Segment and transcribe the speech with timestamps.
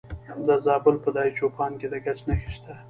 [0.47, 2.73] د زابل په دایچوپان کې د ګچ نښې شته.